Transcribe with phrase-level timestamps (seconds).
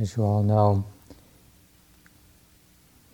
[0.00, 0.84] As you all know,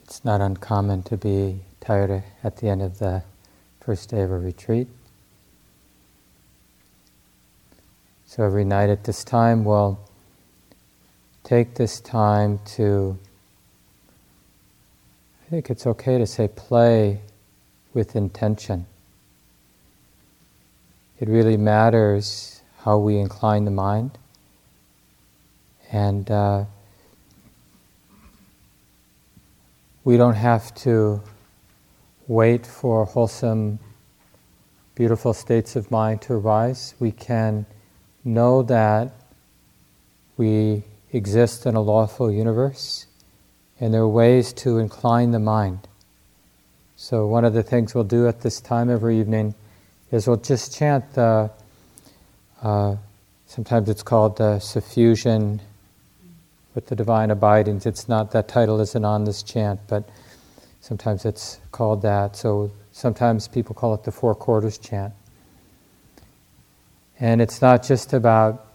[0.03, 3.22] it's not uncommon to be tired at the end of the
[3.80, 4.87] first day of a retreat.
[8.26, 9.99] So every night at this time, we'll
[11.42, 13.19] take this time to,
[15.46, 17.23] I think it's okay to say, play
[17.95, 18.84] with intention.
[21.19, 24.19] It really matters how we incline the mind.
[25.91, 26.64] And uh,
[30.04, 31.22] we don't have to
[32.28, 33.78] wait for wholesome,
[34.95, 36.95] beautiful states of mind to arise.
[37.00, 37.64] We can
[38.22, 39.12] know that
[40.36, 43.06] we exist in a lawful universe,
[43.80, 45.88] and there are ways to incline the mind.
[46.96, 49.54] So, one of the things we'll do at this time every evening
[50.10, 51.50] is we'll just chant the,
[52.62, 52.96] uh,
[53.46, 55.60] sometimes it's called the suffusion
[56.74, 57.87] with the divine abidings.
[57.87, 60.09] It's not, that title isn't on this chant, but
[60.80, 62.37] sometimes it's called that.
[62.37, 65.15] So sometimes people call it the four quarters chant.
[67.21, 68.67] And it's not just about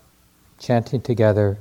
[0.60, 1.58] chanting together,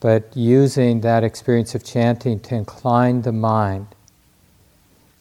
[0.00, 3.86] but using that experience of chanting to incline the mind.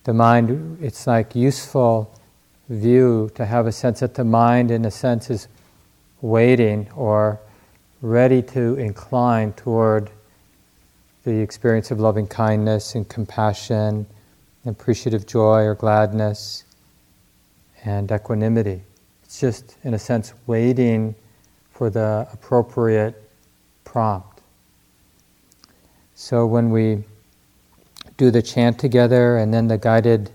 [0.03, 2.13] The mind, it's like useful
[2.69, 5.47] view to have a sense that the mind, in a sense, is
[6.22, 7.39] waiting or
[8.02, 10.09] ready to incline toward
[11.28, 14.08] the experience of loving kindness and compassion,
[14.66, 16.64] appreciative joy or gladness,
[17.84, 18.81] and equanimity.
[19.25, 21.16] It's just, in a sense, waiting
[21.69, 23.30] for the appropriate
[23.84, 24.39] prompt.
[26.16, 27.03] So when we
[28.16, 30.31] do the chant together and then the guided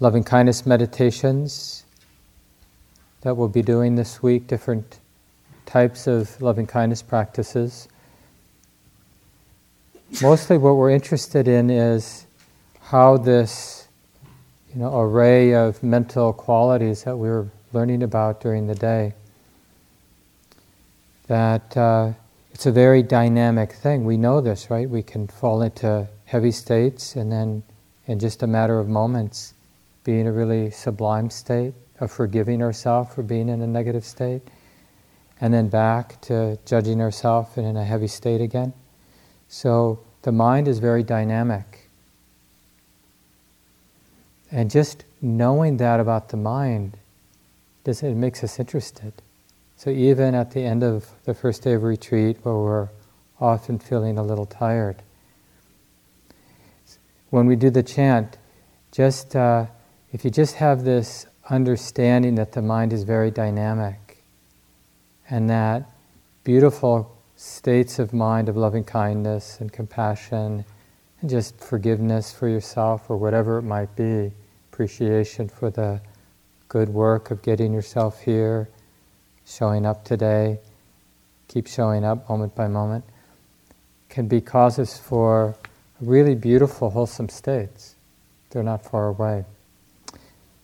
[0.00, 1.84] loving kindness meditations
[3.20, 5.00] that we'll be doing this week, different
[5.66, 7.88] types of loving kindness practices
[10.22, 12.26] mostly what we're interested in is
[12.80, 13.88] how this
[14.72, 19.12] you know, array of mental qualities that we are learning about during the day,
[21.26, 22.12] that uh,
[22.52, 24.04] it's a very dynamic thing.
[24.04, 24.88] We know this, right?
[24.88, 27.62] We can fall into heavy states and then,
[28.06, 29.54] in just a matter of moments,
[30.04, 34.42] be in a really sublime state of forgiving ourselves for being in a negative state,
[35.40, 38.72] and then back to judging ourselves and in a heavy state again.
[39.48, 41.88] So the mind is very dynamic.
[44.50, 46.96] And just knowing that about the mind,
[47.84, 49.12] it makes us interested.
[49.76, 52.88] So even at the end of the first day of retreat, where we're
[53.40, 54.96] often feeling a little tired,
[57.30, 58.36] when we do the chant,
[58.92, 59.66] just uh,
[60.12, 64.22] if you just have this understanding that the mind is very dynamic,
[65.30, 65.90] and that
[66.44, 70.64] beautiful states of mind of loving kindness and compassion
[71.20, 74.32] and just forgiveness for yourself or whatever it might be,
[74.72, 76.00] appreciation for the
[76.68, 78.68] good work of getting yourself here,
[79.46, 80.58] showing up today,
[81.46, 83.04] keep showing up moment by moment,
[84.08, 85.54] can be causes for
[86.00, 87.94] really beautiful, wholesome states.
[88.50, 89.44] They're not far away.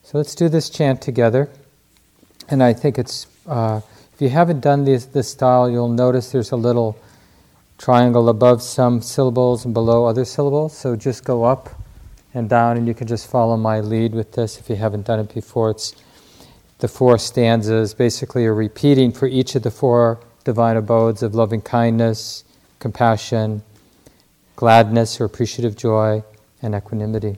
[0.03, 1.49] So let's do this chant together.
[2.49, 3.27] And I think it's.
[3.47, 3.79] Uh,
[4.15, 6.97] if you haven't done this, this style, you'll notice there's a little
[7.77, 10.77] triangle above some syllables and below other syllables.
[10.77, 11.69] So just go up
[12.33, 15.19] and down, and you can just follow my lead with this if you haven't done
[15.19, 15.71] it before.
[15.71, 15.93] It's
[16.79, 21.59] the four stanzas basically are repeating for each of the four divine abodes of loving
[21.59, 22.45] kindness,
[22.79, 23.63] compassion,
[24.55, 26.23] gladness or appreciative joy,
[26.61, 27.35] and equanimity.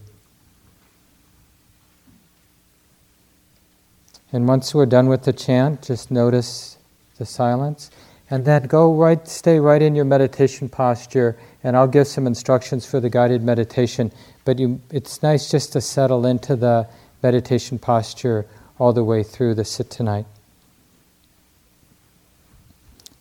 [4.32, 6.78] And once we're done with the chant, just notice
[7.18, 7.90] the silence.
[8.30, 12.86] And then go right, stay right in your meditation posture, and I'll give some instructions
[12.86, 14.12] for the guided meditation.
[14.44, 16.88] But you, it's nice just to settle into the
[17.24, 18.46] meditation posture
[18.80, 20.26] all the way through the sit tonight.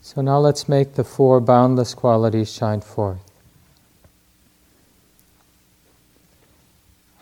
[0.03, 3.19] So now let's make the four boundless qualities shine forth.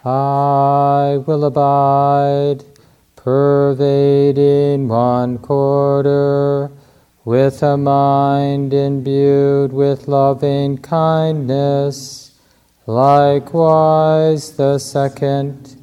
[0.05, 2.74] I will abide
[3.25, 6.71] pervading one quarter,
[7.25, 12.33] with a mind imbued with loving kindness,
[12.87, 15.75] likewise the second,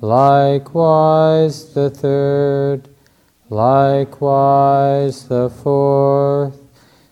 [0.00, 2.88] likewise the third,
[3.48, 6.58] likewise the fourth,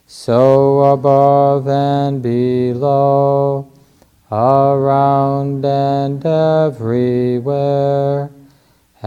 [0.09, 3.73] so above and below,
[4.33, 7.09] around and everywhere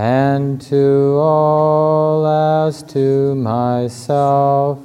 [0.01, 4.80] and to all as to myself.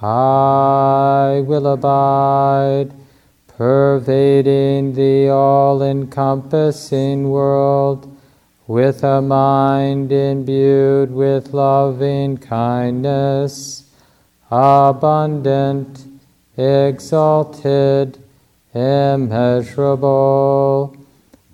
[0.00, 2.92] I will abide,
[3.48, 8.16] pervading the all encompassing world
[8.68, 13.82] with a mind imbued with loving kindness,
[14.48, 16.06] abundant,
[16.56, 18.22] exalted,
[18.72, 19.74] immeasurable,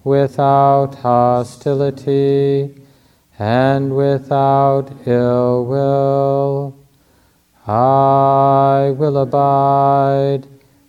[0.04, 2.74] without hostility
[3.38, 6.76] and without ill will.
[7.66, 10.46] I will abide,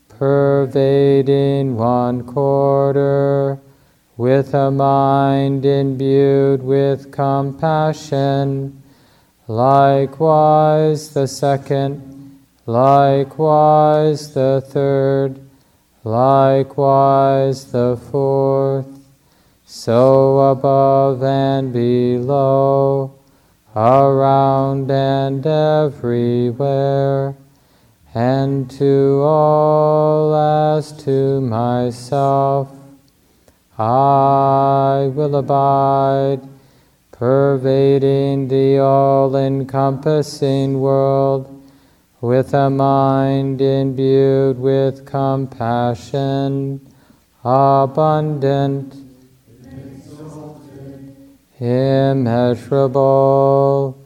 [0.08, 3.60] pervading one quarter
[4.18, 8.84] with a mind imbued with compassion,
[9.48, 15.40] likewise the second, likewise the third,
[16.04, 19.01] likewise the fourth,
[19.74, 23.18] so above and below,
[23.74, 27.34] around and everywhere,
[28.14, 32.68] and to all as to myself
[33.80, 36.42] I will abide,
[37.14, 41.48] pervading the all encompassing world
[42.20, 46.86] with a mind imbued with compassion,
[47.46, 49.01] abundant,
[51.62, 53.98] immeasurable,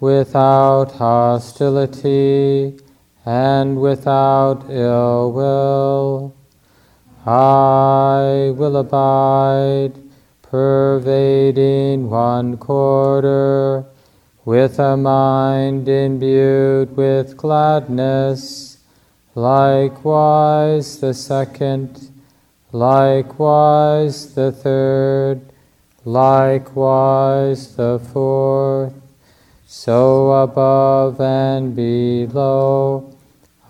[0.00, 2.76] without hostility
[3.24, 6.34] and without ill will.
[7.24, 9.98] I will abide,
[10.42, 13.86] pervading one quarter,
[14.44, 18.78] with a mind imbued with gladness,
[19.34, 22.10] likewise the second,
[22.72, 25.40] likewise the third,
[26.04, 28.92] likewise the fourth,
[29.66, 33.10] so above and below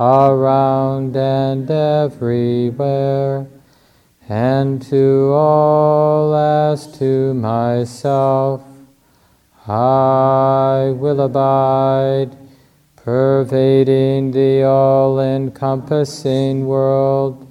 [0.00, 3.46] around and everywhere,
[4.28, 8.62] and to all as to myself,
[9.68, 12.36] I will abide,
[12.96, 17.43] pervading the all encompassing world,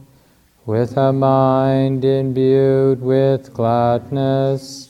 [0.65, 4.89] with a mind imbued with gladness,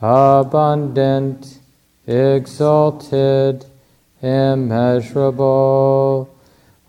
[0.00, 1.58] abundant,
[2.06, 3.66] exalted,
[4.22, 5.48] immeasurable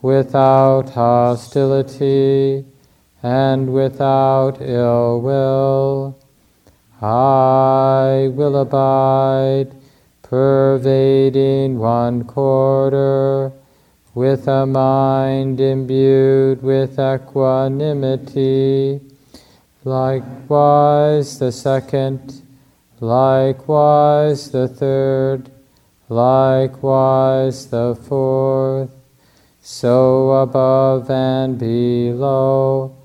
[0.01, 2.65] without hostility
[3.23, 6.17] and without ill will.
[7.01, 9.75] I will abide,
[10.21, 13.51] pervading one quarter,
[14.13, 18.99] with a mind imbued with equanimity,
[19.83, 22.41] likewise the second,
[22.99, 25.49] likewise the third,
[26.09, 28.91] likewise the fourth
[29.61, 32.95] so above and below,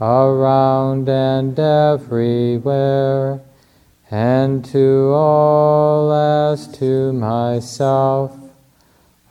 [0.00, 3.40] around and everywhere,
[4.10, 8.45] and to all as to myself,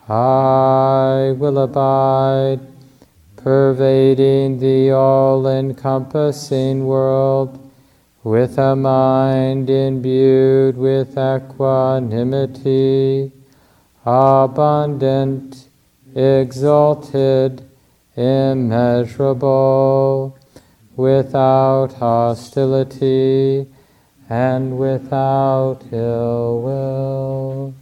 [0.08, 2.60] I will abide,
[3.38, 7.58] pervading the all encompassing world,
[8.24, 13.32] with a mind imbued with equanimity,
[14.06, 15.66] abundant
[16.16, 17.68] exalted,
[18.16, 20.38] immeasurable,
[20.96, 23.66] without hostility
[24.30, 27.74] and without ill will.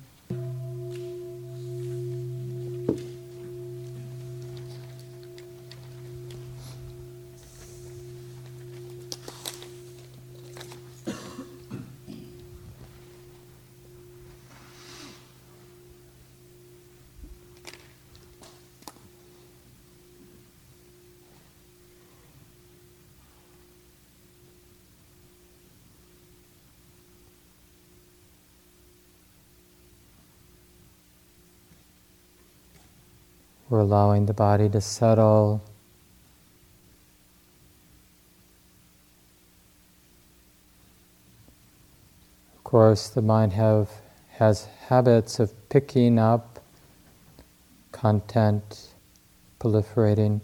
[33.73, 35.63] We're allowing the body to settle.
[42.55, 43.89] Of course, the mind have,
[44.33, 46.59] has habits of picking up
[47.91, 48.89] content,
[49.59, 50.41] proliferating.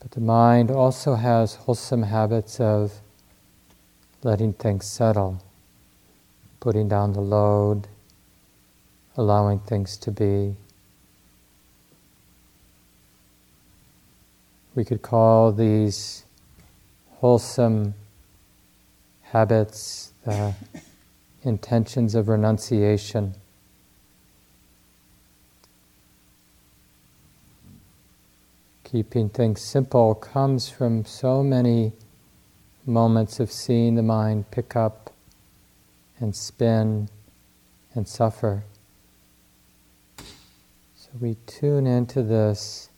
[0.00, 2.94] But the mind also has wholesome habits of
[4.24, 5.40] letting things settle,
[6.58, 7.86] putting down the load,
[9.16, 10.56] allowing things to be.
[14.76, 16.24] We could call these
[17.14, 17.94] wholesome
[19.22, 20.54] habits the
[21.42, 23.34] intentions of renunciation.
[28.96, 31.92] keeping things simple comes from so many
[32.86, 35.12] moments of seeing the mind pick up
[36.20, 37.08] and spin
[37.94, 38.62] and suffer.
[40.16, 42.88] So we tune into this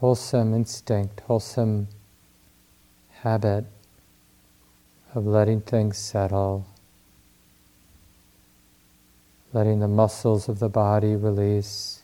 [0.00, 1.88] wholesome instinct, wholesome
[3.22, 3.64] habit
[5.14, 6.64] of letting things settle,
[9.52, 12.02] letting the muscles of the body release,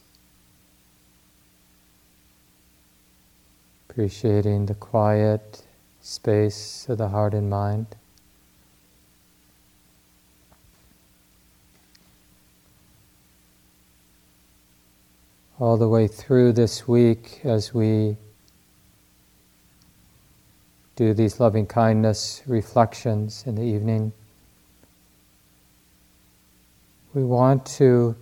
[3.88, 5.62] appreciating the quiet
[6.00, 7.86] space of the heart and mind.
[15.64, 18.18] All the way through this week as we
[20.94, 24.12] do these loving kindness reflections in the evening.
[27.14, 28.14] We want to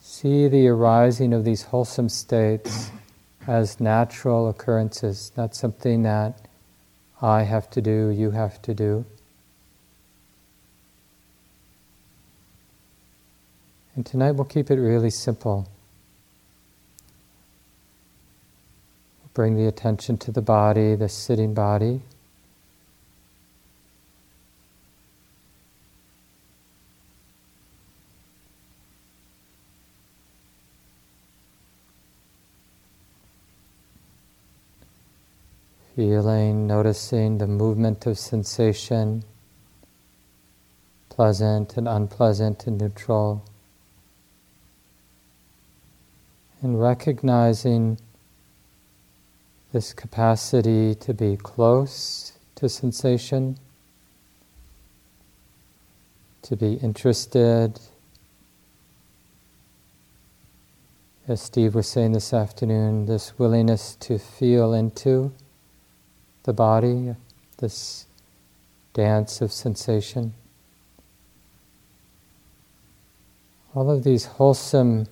[0.00, 2.90] see the arising of these wholesome states
[3.46, 6.48] as natural occurrences, not something that
[7.22, 9.04] I have to do, you have to do.
[13.94, 15.68] And tonight we'll keep it really simple.
[19.34, 22.02] Bring the attention to the body, the sitting body.
[35.96, 39.24] Feeling, noticing the movement of sensation,
[41.08, 43.42] pleasant and unpleasant and neutral.
[46.60, 47.98] And recognizing
[49.72, 53.56] this capacity to be close to sensation,
[56.42, 57.80] to be interested.
[61.26, 65.32] As Steve was saying this afternoon, this willingness to feel into
[66.42, 67.14] the body,
[67.58, 68.06] this
[68.92, 70.34] dance of sensation.
[73.74, 75.06] All of these wholesome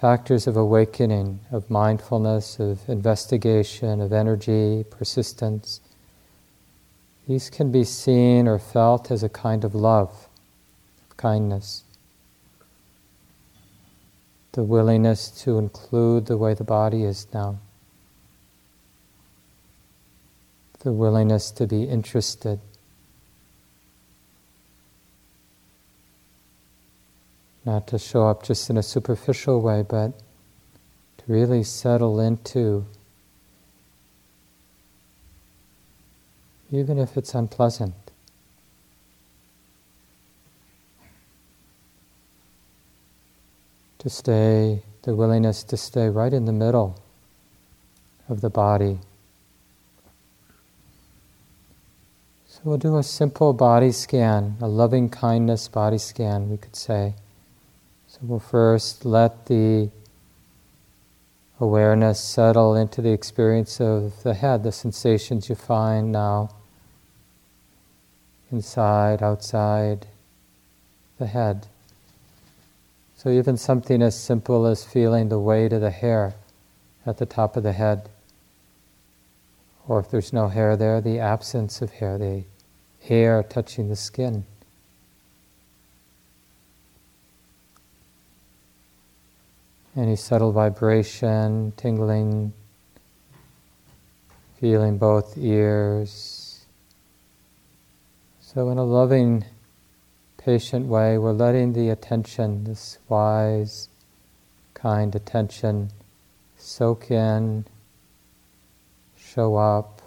[0.00, 5.80] factors of awakening, of mindfulness, of investigation, of energy, persistence,
[7.26, 10.28] these can be seen or felt as a kind of love,
[11.10, 11.82] of kindness.
[14.52, 17.58] The willingness to include the way the body is now.
[20.80, 22.60] The willingness to be interested.
[27.68, 30.18] Not to show up just in a superficial way, but
[31.18, 32.86] to really settle into,
[36.72, 37.94] even if it's unpleasant.
[43.98, 46.98] To stay, the willingness to stay right in the middle
[48.30, 48.98] of the body.
[52.46, 57.12] So we'll do a simple body scan, a loving kindness body scan, we could say.
[58.08, 59.90] So we'll first let the
[61.60, 66.48] awareness settle into the experience of the head, the sensations you find now
[68.50, 70.06] inside, outside
[71.18, 71.66] the head.
[73.14, 76.34] So, even something as simple as feeling the weight of the hair
[77.04, 78.08] at the top of the head,
[79.86, 82.44] or if there's no hair there, the absence of hair, the
[83.08, 84.46] air touching the skin.
[89.96, 92.52] Any subtle vibration, tingling,
[94.60, 96.66] feeling both ears.
[98.40, 99.44] So, in a loving,
[100.38, 103.88] patient way, we're letting the attention, this wise,
[104.74, 105.90] kind attention,
[106.56, 107.66] soak in,
[109.16, 110.00] show up,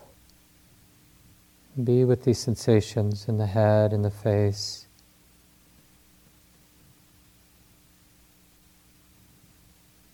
[1.81, 4.87] be with these sensations in the head, in the face.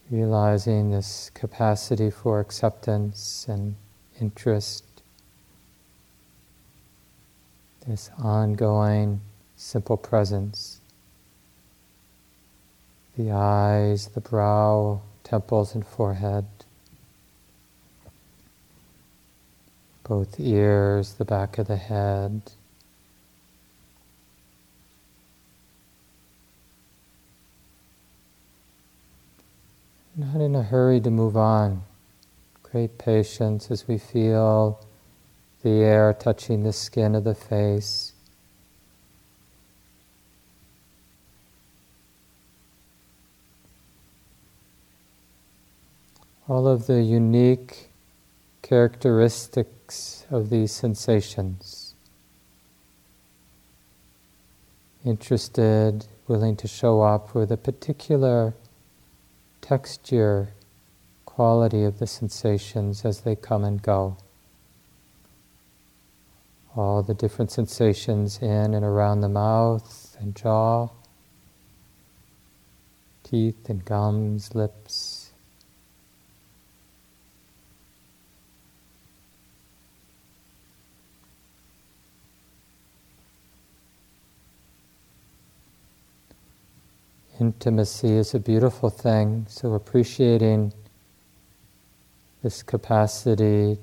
[0.10, 3.76] Realizing this capacity for acceptance and
[4.22, 4.84] interest,
[7.86, 9.22] this ongoing
[9.56, 10.80] simple presence.
[13.18, 16.46] The eyes, the brow, temples, and forehead,
[20.08, 22.42] both ears, the back of the head.
[30.20, 31.84] Not in a hurry to move on.
[32.64, 34.84] Great patience as we feel
[35.62, 38.14] the air touching the skin of the face.
[46.48, 47.90] all of the unique
[48.62, 51.94] characteristics of these sensations.
[55.06, 58.54] Interested, willing to show up with a particular
[59.68, 60.48] texture,
[61.26, 64.16] quality of the sensations as they come and go.
[66.74, 70.88] All the different sensations in and around the mouth and jaw,
[73.24, 75.17] teeth and gums, lips.
[87.39, 90.74] Intimacy is a beautiful thing, so appreciating
[92.41, 93.77] this capacity,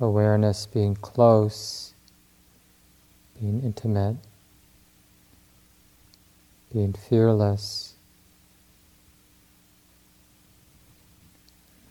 [0.00, 1.94] awareness, being close,
[3.40, 4.16] being intimate,
[6.72, 7.94] being fearless.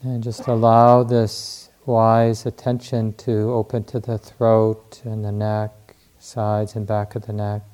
[0.01, 5.72] And just allow this wise attention to open to the throat and the neck,
[6.20, 7.71] sides and back of the neck.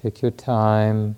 [0.00, 1.16] Take your time.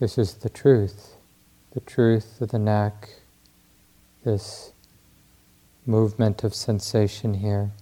[0.00, 1.16] This is the truth,
[1.74, 3.10] the truth of the neck,
[4.24, 4.72] this
[5.84, 7.72] movement of sensation here.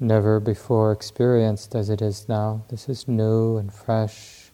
[0.00, 2.62] Never before experienced as it is now.
[2.70, 4.50] This is new and fresh.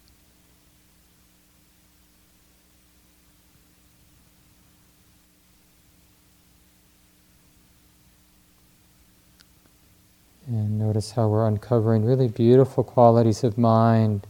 [10.49, 14.27] And notice how we're uncovering really beautiful qualities of mind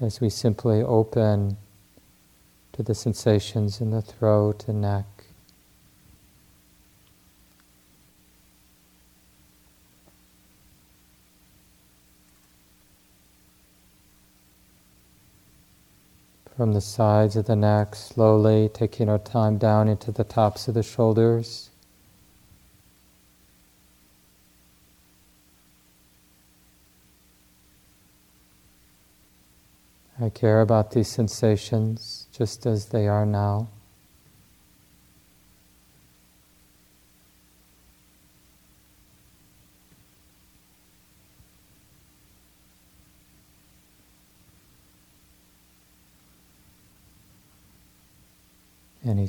[0.00, 1.56] as we simply open
[2.72, 5.17] to the sensations in the throat and neck.
[16.58, 20.74] From the sides of the neck, slowly taking our time down into the tops of
[20.74, 21.70] the shoulders.
[30.20, 33.68] I care about these sensations just as they are now.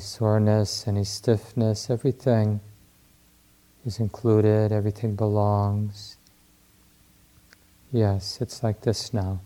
[0.00, 2.60] Soreness, any stiffness, everything
[3.86, 6.16] is included, everything belongs.
[7.92, 9.40] Yes, it's like this now.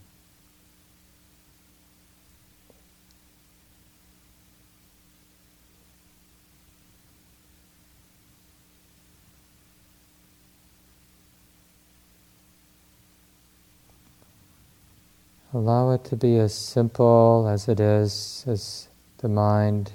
[15.53, 18.88] Allow it to be as simple as it is, as
[19.19, 19.93] the mind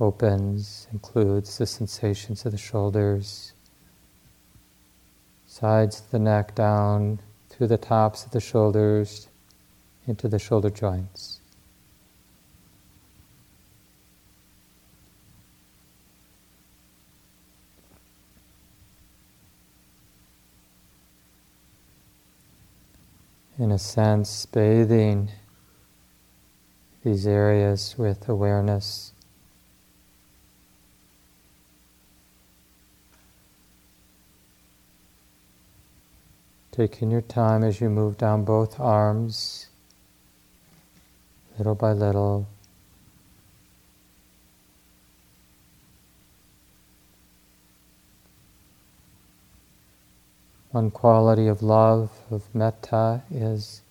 [0.00, 3.52] opens, includes the sensations of the shoulders,
[5.46, 9.28] sides of the neck down, through the tops of the shoulders,
[10.06, 11.40] into the shoulder joints.
[23.56, 25.30] In a sense, bathing
[27.04, 29.13] these areas with awareness.
[36.74, 39.68] Taking your time as you move down both arms,
[41.56, 42.48] little by little.
[50.72, 53.82] One quality of love, of metta, is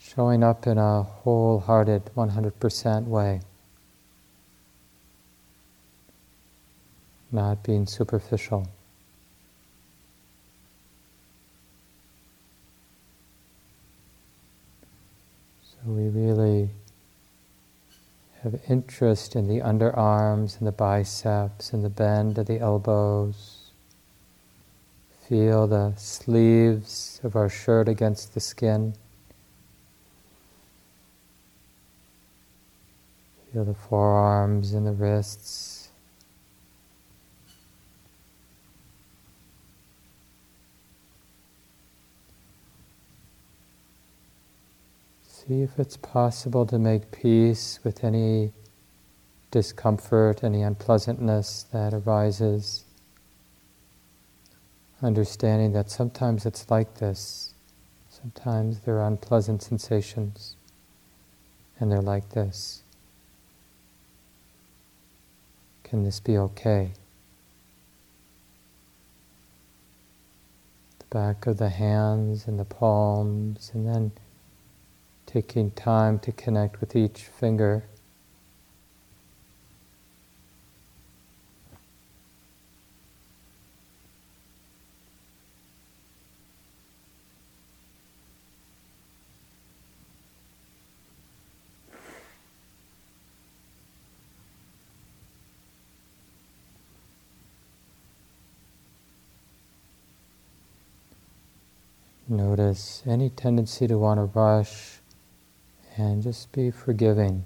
[0.00, 3.40] showing up in a wholehearted, 100% way.
[7.30, 8.66] Not being superficial.
[15.82, 16.68] So we really
[18.42, 23.70] have interest in the underarms and the biceps and the bend of the elbows.
[25.26, 28.94] Feel the sleeves of our shirt against the skin.
[33.52, 35.69] Feel the forearms and the wrists.
[45.50, 48.52] See if it's possible to make peace with any
[49.50, 52.84] discomfort, any unpleasantness that arises.
[55.02, 57.52] Understanding that sometimes it's like this.
[58.10, 60.54] Sometimes there are unpleasant sensations,
[61.80, 62.84] and they're like this.
[65.82, 66.92] Can this be okay?
[71.00, 74.12] The back of the hands and the palms, and then
[75.32, 77.84] taking time to connect with each finger.
[102.28, 104.99] Notice any tendency to want to rush
[106.00, 107.44] and just be forgiving.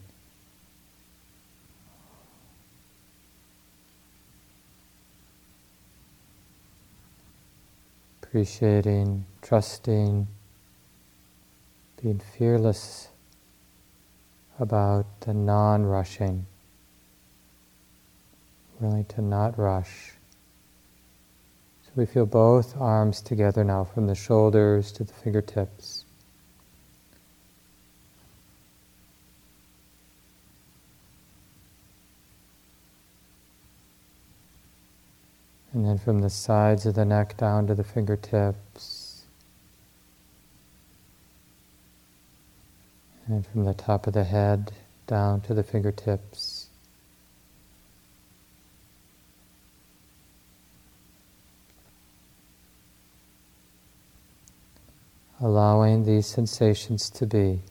[8.22, 10.28] Appreciating, trusting,
[12.00, 13.08] being fearless
[14.58, 16.46] about the non rushing,
[18.80, 20.12] really to not rush.
[21.84, 26.03] So we feel both arms together now from the shoulders to the fingertips.
[35.74, 39.24] And then from the sides of the neck down to the fingertips.
[43.26, 44.70] And from the top of the head
[45.08, 46.68] down to the fingertips.
[55.40, 57.62] Allowing these sensations to be.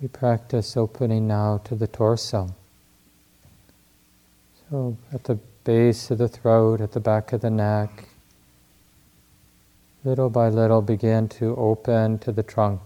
[0.00, 2.54] We practice opening now to the torso.
[4.70, 8.08] So at the base of the throat, at the back of the neck,
[10.02, 12.80] little by little begin to open to the trunk,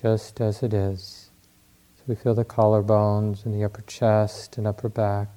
[0.00, 1.30] just as it is.
[1.96, 5.35] So we feel the collarbones and the upper chest and upper back.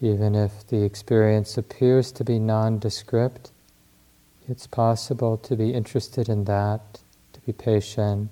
[0.00, 3.50] Even if the experience appears to be nondescript,
[4.48, 7.00] it's possible to be interested in that,
[7.32, 8.30] to be patient,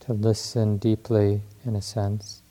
[0.00, 2.42] to listen deeply, in a sense.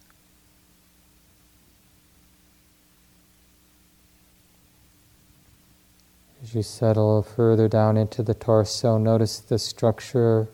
[6.41, 10.47] As you settle further down into the torso, notice the structure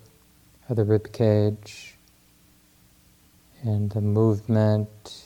[0.68, 1.96] of the rib cage
[3.64, 5.26] and the movement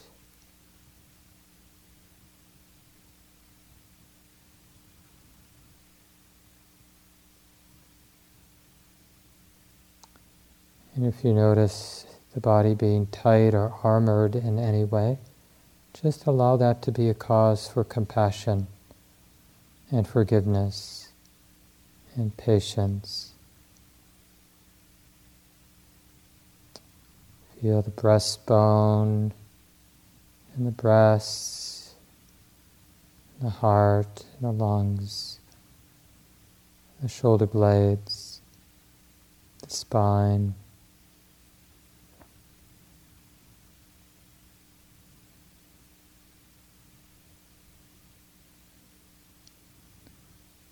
[10.98, 15.17] And if you notice the body being tight or armored in any way,
[15.99, 18.67] just allow that to be a cause for compassion
[19.89, 21.09] and forgiveness
[22.15, 23.31] and patience.
[27.59, 29.31] Feel the breastbone
[30.55, 31.95] and the breasts,
[33.41, 35.39] the heart, and the lungs,
[37.01, 38.41] the shoulder blades,
[39.63, 40.53] the spine.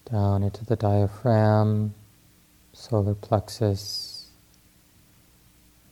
[0.10, 1.94] Down into the diaphragm,
[2.74, 4.28] solar plexus,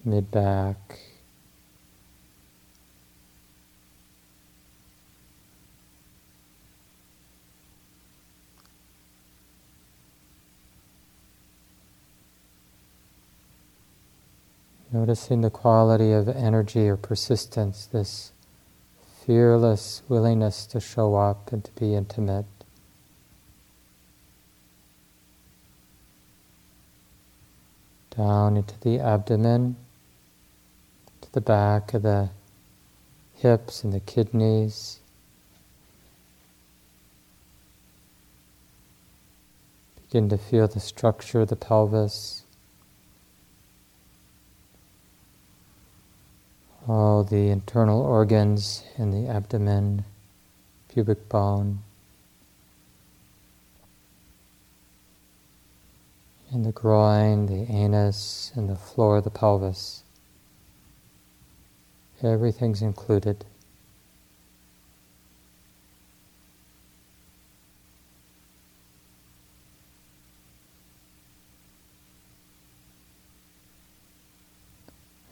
[0.03, 0.99] mid back.
[14.91, 18.31] Noticing the quality of energy or persistence, this
[19.25, 22.54] fearless willingness to show up and to be intimate.
[28.17, 29.75] Down into the abdomen,
[31.21, 32.29] to the back of the
[33.35, 34.99] hips and the kidneys.
[40.07, 42.43] Begin to feel the structure of the pelvis.
[46.87, 50.05] All the internal organs in the abdomen,
[50.87, 51.79] pubic bone.
[56.55, 60.03] In the groin, the anus, and the floor of the pelvis.
[62.23, 63.43] Everything's included.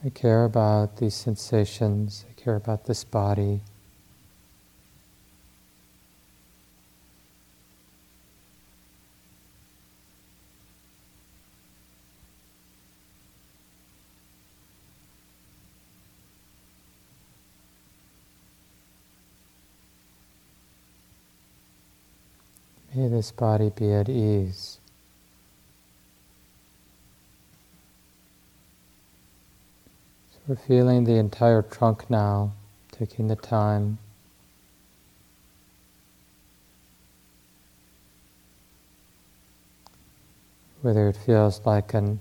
[0.05, 3.61] I care about these sensations, I care about this body.
[23.23, 24.79] This body be at ease.
[30.33, 32.51] So we're feeling the entire trunk now,
[32.91, 33.97] taking the time.
[40.81, 42.19] Whether it feels like an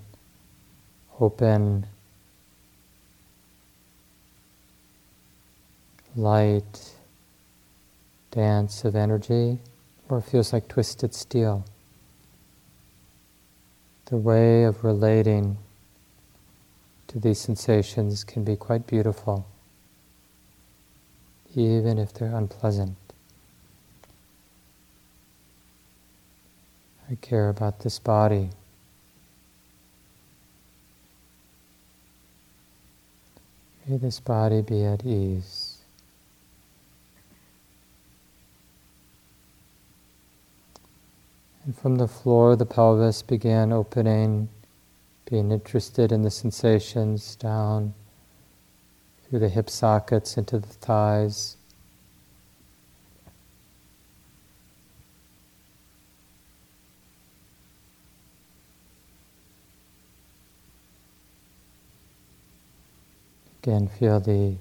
[1.19, 1.85] open
[6.15, 6.93] light
[8.31, 9.59] dance of energy
[10.13, 11.65] or feels like twisted steel.
[14.07, 15.57] The way of relating
[17.09, 19.47] to these sensations can be quite beautiful,
[21.55, 22.97] even if they're unpleasant.
[27.11, 28.51] I care about this body.
[33.87, 35.72] May this body be at ease.
[41.65, 44.49] And from the floor, the pelvis began opening,
[45.31, 47.95] being interested in the sensations down
[49.23, 51.57] through the hip sockets into the thighs.
[63.63, 64.57] Again, feel the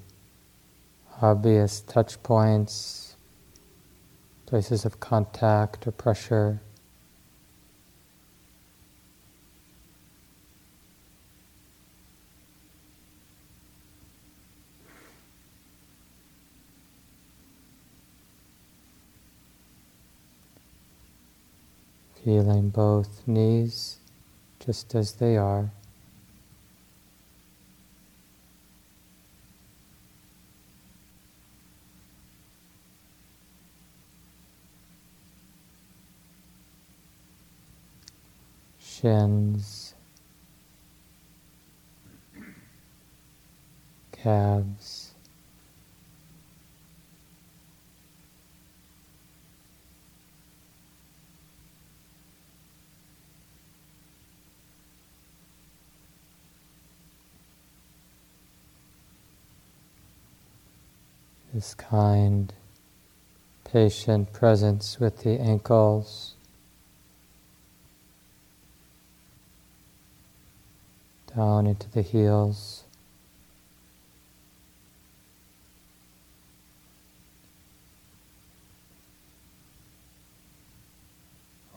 [1.20, 3.16] obvious touch points,
[4.46, 6.60] places of contact or pressure.
[22.24, 23.98] Feeling both knees
[24.64, 25.72] just as they are.
[38.78, 39.94] Shins,
[44.12, 44.81] calves.
[61.62, 62.52] This kind,
[63.62, 66.34] patient presence with the ankles,
[71.36, 72.82] down into the heels.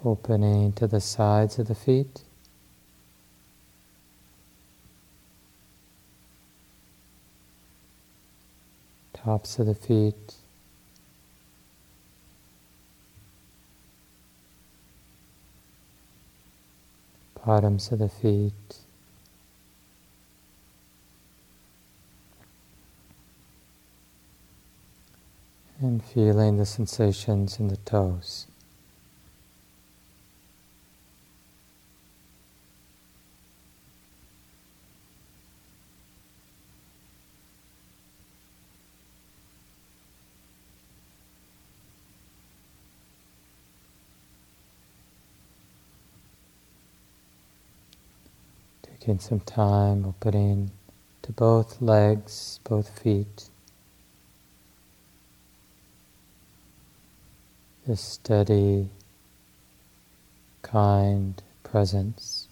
[0.04, 2.24] Opening to the sides of the feet.
[9.26, 10.36] Tops of the feet.
[17.44, 18.52] Bottoms of the feet.
[25.82, 28.46] And feeling the sensations in the toes.
[49.06, 50.72] Taking some time opening
[51.22, 53.52] to both legs, both feet.
[57.86, 58.90] This steady,
[60.64, 62.45] kind presence.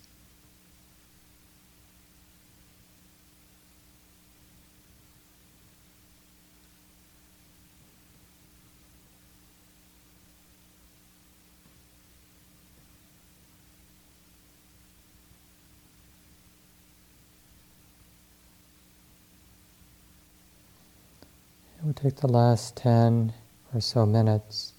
[22.03, 23.31] Take the last 10
[23.73, 24.73] or so minutes.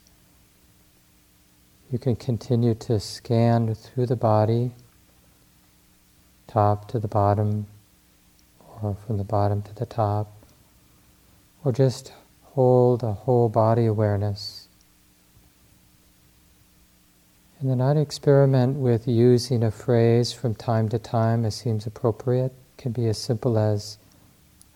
[1.91, 4.73] You can continue to scan through the body,
[6.47, 7.67] top to the bottom,
[8.83, 10.31] or from the bottom to the top,
[11.65, 14.69] or just hold a whole body awareness.
[17.59, 22.53] And then I'd experiment with using a phrase from time to time as seems appropriate.
[22.53, 23.97] It can be as simple as,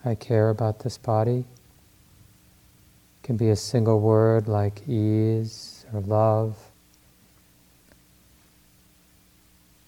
[0.03, 1.45] I care about this body.
[3.29, 6.57] Can be a single word like ease or love.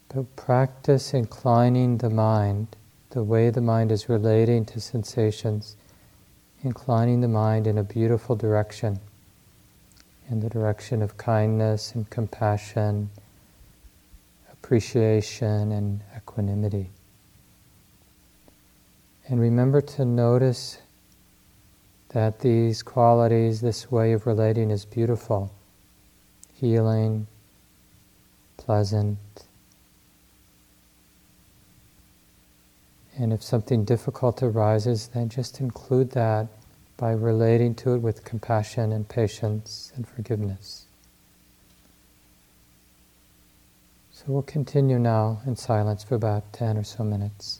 [0.09, 2.67] But practice inclining the mind,
[3.09, 5.75] the way the mind is relating to sensations,
[6.61, 8.99] inclining the mind in a beautiful direction,
[10.29, 13.09] in the direction of kindness and compassion,
[14.51, 16.91] appreciation and equanimity.
[19.27, 20.77] And remember to notice
[22.13, 25.51] that these qualities, this way of relating is beautiful,
[26.53, 27.27] healing,
[28.57, 29.17] pleasant,
[33.21, 36.47] And if something difficult arises, then just include that
[36.97, 40.85] by relating to it with compassion and patience and forgiveness.
[44.11, 47.59] So we'll continue now in silence for about 10 or so minutes.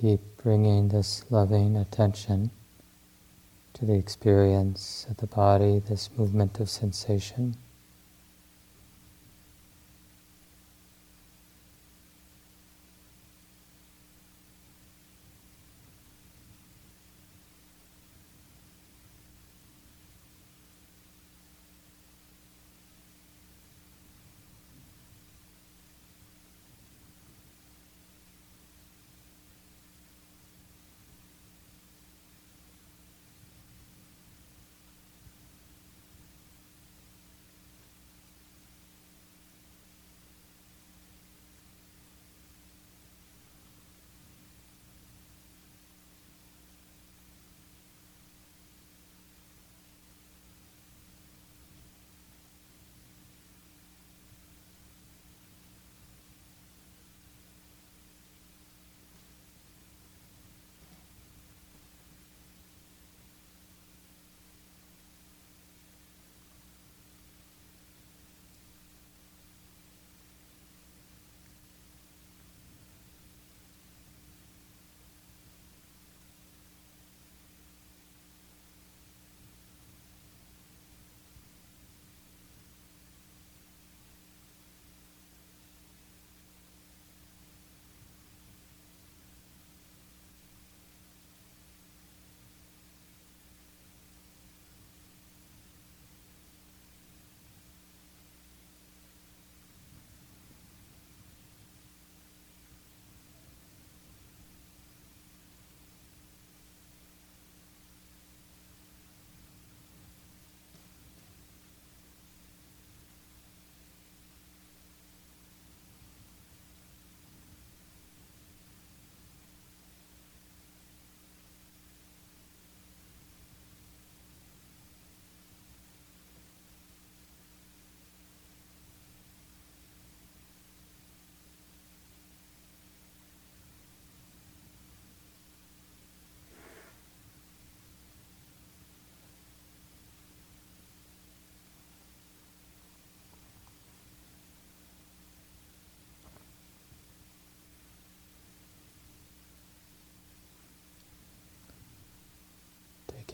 [0.00, 2.52] Keep bringing this loving attention
[3.72, 7.56] to the experience of the body, this movement of sensation.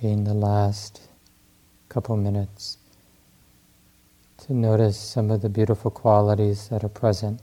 [0.04, 1.00] Taking the last
[1.88, 2.76] couple minutes
[4.36, 7.40] to notice some of the beautiful qualities that are present.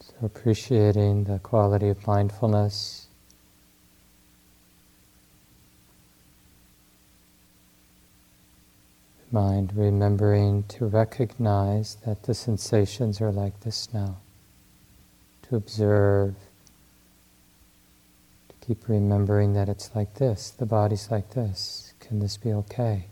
[0.00, 3.06] So, appreciating the quality of mindfulness.
[9.32, 14.16] Mind remembering to recognize that the sensations are like this now,
[15.48, 16.34] to observe
[18.68, 21.94] Keep remembering that it's like this, the body's like this.
[22.00, 23.06] Can this be okay?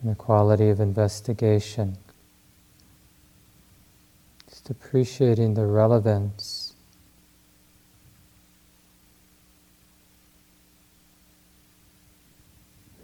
[0.00, 1.98] And the quality of investigation.
[4.48, 6.74] Just appreciating the relevance.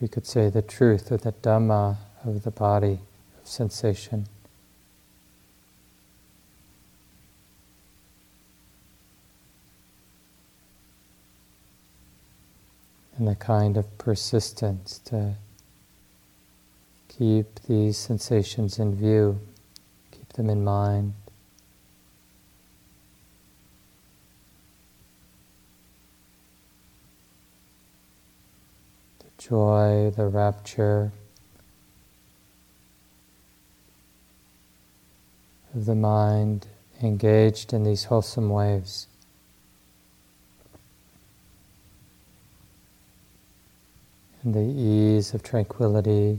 [0.01, 3.01] We could say the truth or the Dhamma of the body,
[3.43, 4.29] of sensation.
[13.17, 15.35] And the kind of persistence to
[17.09, 19.41] keep these sensations in view,
[20.11, 21.15] keep them in mind.
[29.21, 31.13] The joy, the rapture
[35.75, 36.67] of the mind
[37.03, 39.07] engaged in these wholesome waves.
[44.47, 46.39] And the ease of tranquility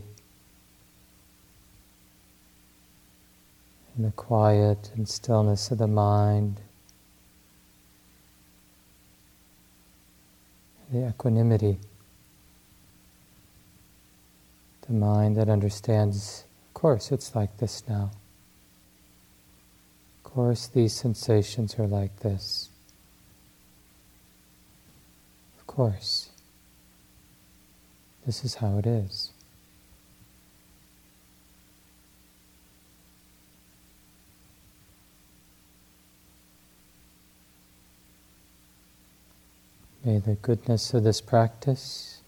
[3.95, 6.61] and the quiet and stillness of the mind,
[10.89, 11.77] the equanimity,
[14.87, 18.09] the mind that understands, of course, it's like this now.
[20.23, 22.69] Of course, these sensations are like this.
[25.59, 26.26] Of course.
[28.27, 29.31] This is how it is.
[40.03, 42.19] May the goodness of this practice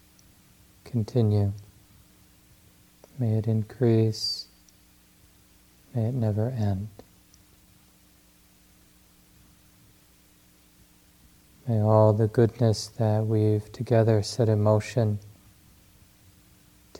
[0.84, 1.52] continue.
[3.18, 4.46] May it increase.
[5.94, 6.88] may it never end.
[11.68, 15.18] May all the goodness that we've together set in motion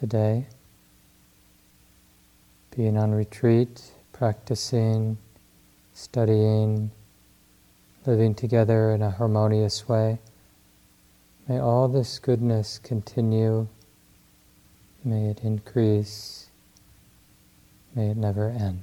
[0.00, 0.46] today,
[2.76, 5.16] being on retreat, practicing,
[5.94, 6.90] studying,
[8.06, 10.18] living together in a harmonious way,
[11.46, 13.68] may all this goodness continue,
[15.04, 16.48] may it increase,
[17.94, 18.82] may it never end.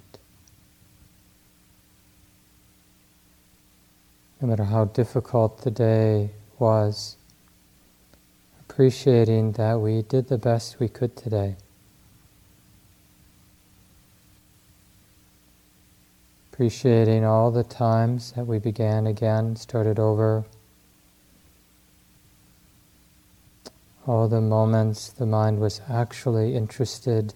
[4.42, 7.17] no matter how difficult the day was,
[8.78, 11.56] appreciating that we did the best we could today.
[16.54, 20.46] Appreciating all the times that we began again, started over,
[24.06, 27.34] all the moments the mind was actually interested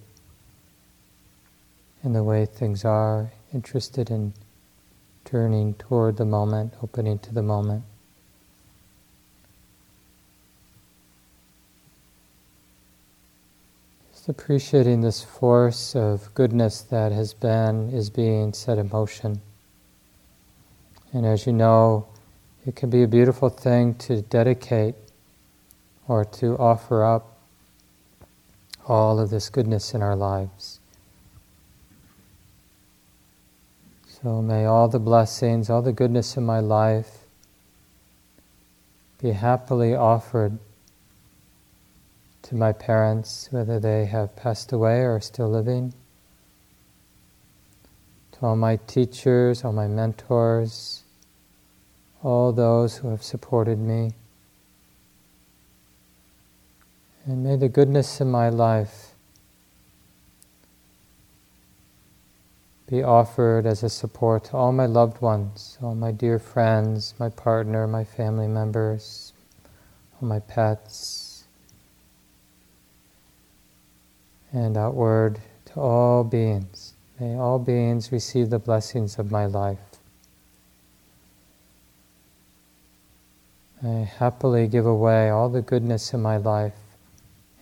[2.04, 4.32] in the way things are, interested in
[5.26, 7.84] turning toward the moment, opening to the moment.
[14.22, 19.42] Just appreciating this force of goodness that has been, is being set in motion.
[21.12, 22.06] And as you know,
[22.64, 24.94] it can be a beautiful thing to dedicate
[26.08, 27.36] or to offer up
[28.88, 30.80] all of this goodness in our lives.
[34.06, 37.22] So may all the blessings, all the goodness in my life
[39.20, 40.60] be happily offered
[42.44, 45.94] to my parents, whether they have passed away or are still living,
[48.34, 51.04] to all my teachers, all my mentors,
[52.24, 54.14] all those who have supported me.
[57.26, 59.14] And may the goodness in my life
[62.88, 67.30] be offered as a support to all my loved ones, all my dear friends, my
[67.30, 69.32] partner, my family members,
[70.22, 71.21] all my pets,
[74.54, 76.94] and outward to all beings.
[77.20, 79.80] May all beings receive the blessings of my life.
[83.84, 86.76] I happily give away all the goodness in my life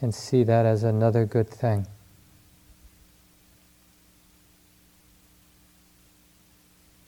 [0.02, 1.88] and see that as another good thing.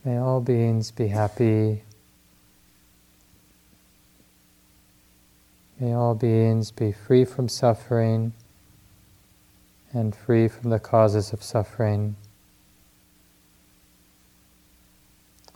[0.03, 1.83] May all beings be happy.
[5.79, 8.33] May all beings be free from suffering
[9.93, 12.15] and free from the causes of suffering.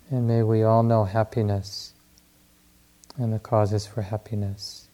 [0.10, 1.94] And may we all know happiness
[3.18, 4.85] and the causes for happiness.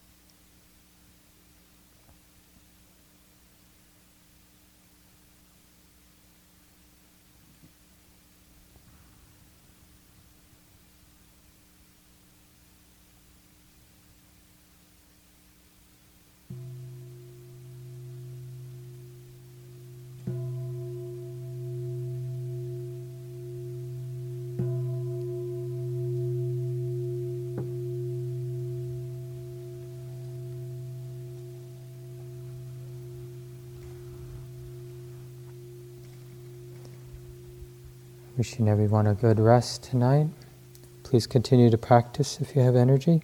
[38.42, 40.26] Wishing everyone a good rest tonight.
[41.04, 43.22] Please continue to practice if you have energy.